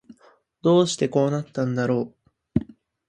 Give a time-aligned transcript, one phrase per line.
[0.63, 2.15] どうしてこうなったんだろ
[2.59, 2.63] う